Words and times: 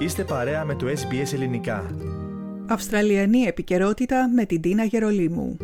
Είστε 0.00 0.24
παρέα 0.24 0.64
με 0.64 0.74
το 0.74 0.86
SBS 0.86 1.32
Ελληνικά. 1.32 1.96
Αυστραλιανή 2.68 3.40
επικαιρότητα 3.40 4.28
με 4.28 4.44
την 4.44 4.60
Τίνα 4.60 4.84
Γερολίμου. 4.84 5.56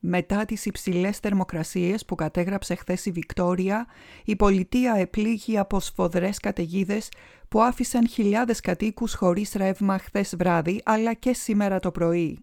Μετά 0.00 0.44
τις 0.44 0.66
υψηλές 0.66 1.18
θερμοκρασίες 1.18 2.04
που 2.04 2.14
κατέγραψε 2.14 2.74
χθες 2.74 3.06
η 3.06 3.10
Βικτόρια, 3.10 3.86
η 4.24 4.36
πολιτεία 4.36 4.94
επλήγει 4.96 5.58
από 5.58 5.80
σφοδρές 5.80 6.38
καταιγίδες 6.38 7.08
που 7.48 7.62
άφησαν 7.62 8.08
χιλιάδες 8.08 8.60
κατοίκους 8.60 9.14
χωρίς 9.14 9.52
ρεύμα 9.52 9.98
χθες 9.98 10.36
βράδυ 10.36 10.80
αλλά 10.84 11.14
και 11.14 11.32
σήμερα 11.32 11.78
το 11.78 11.90
πρωί. 11.90 12.38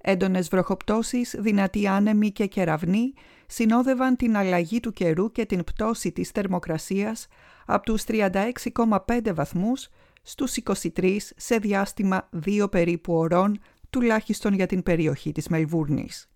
Έντονες 0.00 0.48
βροχοπτώσεις, 0.48 1.36
δυνατοί 1.38 1.86
άνεμοι 1.86 2.30
και 2.30 2.46
κεραυνοί 2.46 3.12
συνόδευαν 3.46 4.16
την 4.16 4.36
αλλαγή 4.36 4.80
του 4.80 4.92
καιρού 4.92 5.32
και 5.32 5.46
την 5.46 5.64
πτώση 5.64 6.12
της 6.12 6.30
θερμοκρασίας 6.30 7.26
από 7.66 7.84
τους 7.84 8.04
36,5 8.04 9.34
βαθμούς 9.34 9.88
στους 10.24 10.56
23 10.56 11.16
σε 11.36 11.56
διάστημα 11.56 12.28
δύο 12.30 12.68
περίπου 12.68 13.14
ωρών, 13.14 13.58
τουλάχιστον 13.90 14.54
για 14.54 14.66
την 14.66 14.82
περιοχή 14.82 15.32
της 15.32 15.48
Μελβούρνης. 15.48 16.28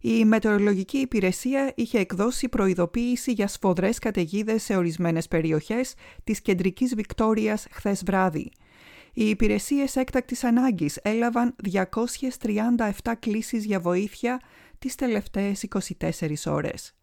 Η 0.00 0.24
Μετεωρολογική 0.24 0.98
Υπηρεσία 0.98 1.72
είχε 1.74 1.98
εκδώσει 1.98 2.48
προειδοποίηση 2.48 3.32
για 3.32 3.48
σφοδρές 3.48 3.98
καταιγίδες 3.98 4.62
σε 4.62 4.76
ορισμένες 4.76 5.28
περιοχές 5.28 5.94
της 6.24 6.40
κεντρικής 6.40 6.94
Βικτόριας 6.94 7.66
χθες 7.70 8.02
βράδυ. 8.06 8.50
Οι 9.12 9.28
υπηρεσίες 9.28 9.96
έκτακτης 9.96 10.44
ανάγκης 10.44 10.98
έλαβαν 11.02 11.54
237 11.62 13.14
κλήσεις 13.18 13.64
για 13.64 13.80
βοήθεια 13.80 14.40
τις 14.78 14.94
τελευταίες 14.94 15.62
24 15.62 16.46
ώρες. 16.46 16.94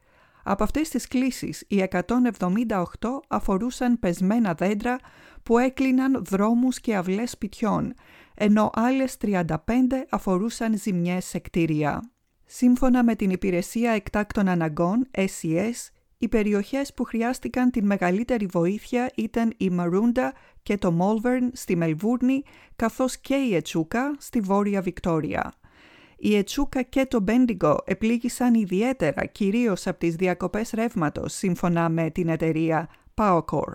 Από 0.44 0.64
αυτές 0.64 0.90
τις 0.90 1.08
κλήσεις, 1.08 1.64
οι 1.68 1.82
178 1.82 3.22
αφορούσαν 3.28 4.00
πεσμένα 4.00 4.54
δέντρα 4.54 4.98
που 5.44 5.58
έκλειναν 5.58 6.24
δρόμους 6.30 6.80
και 6.80 6.96
αυλές 6.96 7.30
σπιτιών, 7.30 7.94
ενώ 8.36 8.70
άλλες 8.74 9.18
35 9.18 9.48
αφορούσαν 10.10 10.78
ζημιές 10.78 11.26
σε 11.26 11.40
κτίρια. 11.40 12.12
Σύμφωνα 12.46 13.04
με 13.04 13.16
την 13.16 13.30
Υπηρεσία 13.30 13.92
Εκτάκτων 13.92 14.48
Αναγκών, 14.48 15.08
SES, 15.12 15.92
οι 16.18 16.28
περιοχές 16.28 16.94
που 16.94 17.04
χρειάστηκαν 17.04 17.72
την 17.72 17.86
μεγαλύτερη 17.86 18.46
βοήθεια 18.46 19.12
ήταν 19.16 19.54
η 19.58 19.70
Μαρούντα 19.70 20.34
και 20.64 20.78
το 20.78 20.92
Μόλβερν 20.92 21.52
στη 21.54 21.76
Μελβούρνη, 21.76 22.44
καθώς 22.76 23.18
και 23.18 23.36
η 23.36 23.56
Ετσούκα 23.56 24.16
στη 24.18 24.40
Βόρεια 24.40 24.82
Βικτόρια. 24.82 25.54
Η 26.26 26.36
Ετσούκα 26.36 26.82
και 26.82 27.06
το 27.06 27.22
Μπέντιγκο 27.22 27.78
επλήγησαν 27.86 28.54
ιδιαίτερα 28.54 29.26
κυρίως 29.26 29.88
από 29.88 30.00
τις 30.00 30.16
διακοπές 30.16 30.70
ρεύματος, 30.70 31.34
σύμφωνα 31.34 31.90
με 31.90 32.10
την 32.10 32.30
εταιρεία 32.30 32.90
Powercore. 33.16 33.74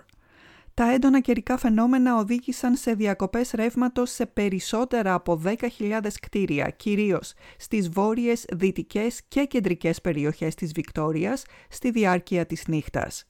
Τα 0.73 0.91
έντονα 0.91 1.19
καιρικά 1.19 1.57
φαινόμενα 1.57 2.17
οδήγησαν 2.17 2.75
σε 2.75 2.93
διακοπές 2.93 3.51
ρεύματος 3.51 4.11
σε 4.11 4.25
περισσότερα 4.25 5.13
από 5.13 5.41
10.000 5.45 5.99
κτίρια, 6.21 6.69
κυρίως 6.69 7.33
στις 7.57 7.89
βόρειες, 7.89 8.45
δυτικές 8.51 9.21
και 9.27 9.43
κεντρικές 9.45 10.01
περιοχές 10.01 10.55
της 10.55 10.71
Βικτόριας 10.71 11.43
στη 11.69 11.91
διάρκεια 11.91 12.45
της 12.45 12.67
νύχτας. 12.67 13.28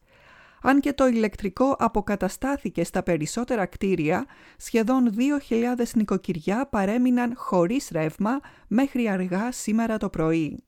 Αν 0.62 0.80
και 0.80 0.94
το 0.94 1.08
ηλεκτρικό 1.08 1.76
αποκαταστάθηκε 1.80 2.84
στα 2.84 3.04
περισσότερα 3.04 3.66
κτίρια, 3.66 4.26
σχεδόν 4.58 5.14
2.000 5.50 5.86
νοικοκυριά 5.94 6.68
παρέμειναν 6.68 7.34
χωρίς 7.36 7.90
ρεύμα 7.92 8.40
μέχρι 8.68 9.10
αργά 9.10 9.52
σήμερα 9.52 9.98
το 9.98 10.10
πρωί. 10.10 10.64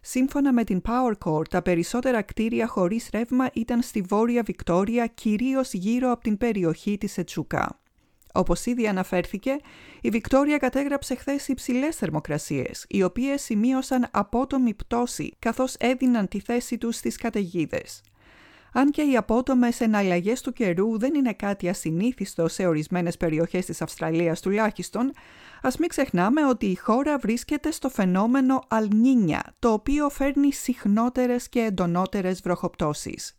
Σύμφωνα 0.00 0.52
με 0.52 0.64
την 0.64 0.82
PowerCore, 0.88 1.48
τα 1.48 1.62
περισσότερα 1.62 2.22
κτίρια 2.22 2.66
χωρίς 2.66 3.08
ρεύμα 3.12 3.50
ήταν 3.52 3.82
στη 3.82 4.00
Βόρεια 4.00 4.42
Βικτόρια, 4.42 5.06
κυρίως 5.06 5.72
γύρω 5.72 6.10
από 6.10 6.22
την 6.22 6.38
περιοχή 6.38 6.98
της 6.98 7.18
Ετσούκα. 7.18 7.78
Όπως 8.36 8.66
ήδη 8.66 8.86
αναφέρθηκε, 8.86 9.56
η 10.00 10.08
Βικτόρια 10.08 10.56
κατέγραψε 10.56 11.14
χθες 11.14 11.48
υψηλές 11.48 11.96
θερμοκρασίες, 11.96 12.84
οι 12.88 13.02
οποίες 13.02 13.42
σημείωσαν 13.42 14.08
απότομη 14.10 14.74
πτώση, 14.74 15.34
καθώς 15.38 15.74
έδιναν 15.78 16.28
τη 16.28 16.40
θέση 16.40 16.78
τους 16.78 16.96
στις 16.96 17.16
καταιγίδες. 17.16 18.02
Αν 18.76 18.90
και 18.90 19.02
οι 19.02 19.16
απότομες 19.16 19.80
εναλλαγές 19.80 20.40
του 20.40 20.52
καιρού 20.52 20.98
δεν 20.98 21.14
είναι 21.14 21.32
κάτι 21.32 21.68
ασυνήθιστο 21.68 22.48
σε 22.48 22.66
ορισμένες 22.66 23.16
περιοχές 23.16 23.66
της 23.66 23.82
Αυστραλίας 23.82 24.40
τουλάχιστον, 24.40 25.12
ας 25.62 25.76
μην 25.76 25.88
ξεχνάμε 25.88 26.46
ότι 26.46 26.66
η 26.66 26.74
χώρα 26.74 27.18
βρίσκεται 27.18 27.70
στο 27.70 27.88
φαινόμενο 27.88 28.62
Αλνίνια, 28.68 29.54
το 29.58 29.72
οποίο 29.72 30.08
φέρνει 30.08 30.52
συχνότερες 30.52 31.48
και 31.48 31.60
εντονότερες 31.60 32.40
βροχοπτώσεις. 32.40 33.38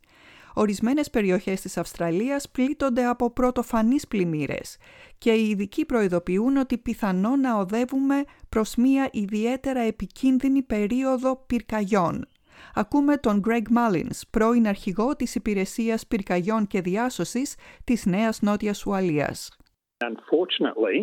Ορισμένες 0.53 1.09
περιοχές 1.09 1.61
της 1.61 1.77
Αυστραλίας 1.77 2.49
πλήττονται 2.49 3.05
από 3.05 3.31
πρωτοφανείς 3.31 4.07
πλημμύρες 4.07 4.77
και 5.17 5.31
οι 5.31 5.49
ειδικοί 5.49 5.85
προειδοποιούν 5.85 6.57
ότι 6.57 6.77
πιθανό 6.77 7.35
να 7.35 7.57
οδεύουμε 7.57 8.23
προς 8.49 8.75
μια 8.75 9.09
ιδιαίτερα 9.11 9.79
επικίνδυνη 9.79 10.61
περίοδο 10.61 11.43
πυρκαγιών, 11.47 12.27
Ακούμε 12.75 13.17
τον 13.17 13.41
Greg 13.47 13.77
Mullins, 13.77 14.21
πρώην 14.29 14.67
αρχηγό 14.67 15.15
της 15.15 15.35
Υπηρεσίας 15.35 16.07
Πυρκαγιών 16.07 16.67
και 16.67 16.81
Διάσωσης 16.81 17.55
της 17.83 18.05
Νέας 18.05 18.41
Νότιας 18.41 18.85
Ουαλίας. 18.85 19.57
Unfortunately, 20.03 20.97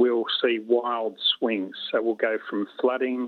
we'll 0.00 0.28
see 0.40 0.56
wild 0.76 1.14
swings. 1.32 1.74
So 1.90 1.94
we'll 2.04 2.22
go 2.30 2.34
from 2.48 2.60
flooding, 2.80 3.18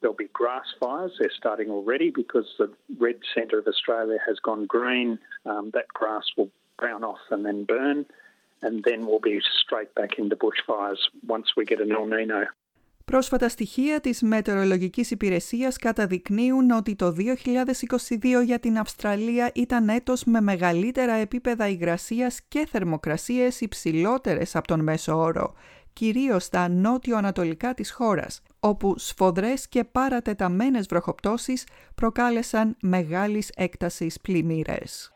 there'll 0.00 0.14
be 0.14 0.28
grass 0.32 0.68
fires. 0.78 1.12
They're 1.18 1.30
starting 1.36 1.68
already 1.70 2.10
because 2.10 2.46
the 2.58 2.70
red 2.98 3.18
centre 3.34 3.58
of 3.58 3.66
Australia 3.66 4.18
has 4.26 4.38
gone 4.38 4.66
green. 4.66 5.18
Um, 5.44 5.70
that 5.74 5.88
grass 5.88 6.24
will 6.36 6.50
brown 6.78 7.02
off 7.04 7.18
and 7.30 7.44
then 7.44 7.64
burn. 7.64 8.06
And 8.62 8.84
then 8.84 9.06
we'll 9.06 9.20
be 9.20 9.40
straight 9.62 9.94
back 9.94 10.18
into 10.18 10.36
bushfires 10.36 10.98
once 11.26 11.48
we 11.56 11.64
get 11.64 11.80
an 11.80 11.92
El 11.92 12.06
Nino. 12.06 12.46
Πρόσφατα 13.10 13.48
στοιχεία 13.48 14.00
της 14.00 14.22
Μετεωρολογικής 14.22 15.10
Υπηρεσίας 15.10 15.76
καταδεικνύουν 15.76 16.70
ότι 16.70 16.94
το 16.94 17.10
2022 17.10 18.42
για 18.44 18.58
την 18.58 18.78
Αυστραλία 18.78 19.50
ήταν 19.54 19.88
έτος 19.88 20.24
με 20.24 20.40
μεγαλύτερα 20.40 21.12
επίπεδα 21.12 21.68
υγρασίας 21.68 22.40
και 22.48 22.66
θερμοκρασίες 22.70 23.60
υψηλότερες 23.60 24.56
από 24.56 24.66
τον 24.66 24.80
μέσο 24.80 25.18
όρο, 25.18 25.54
κυρίως 25.92 26.44
στα 26.44 26.68
νότιο-ανατολικά 26.68 27.74
της 27.74 27.90
χώρας, 27.92 28.42
όπου 28.60 28.98
σφοδρές 28.98 29.68
και 29.68 29.84
παρατεταμένες 29.84 30.86
βροχοπτώσεις 30.86 31.66
προκάλεσαν 31.94 32.76
μεγάλης 32.80 33.50
έκτασης 33.56 34.20
πλημμύρες. 34.20 35.15